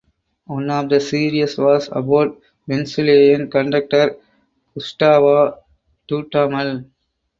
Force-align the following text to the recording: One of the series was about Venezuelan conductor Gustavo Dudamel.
One 0.47 0.71
of 0.71 0.89
the 0.89 0.99
series 0.99 1.59
was 1.59 1.87
about 1.91 2.41
Venezuelan 2.67 3.51
conductor 3.51 4.17
Gustavo 4.73 5.59
Dudamel. 6.09 6.87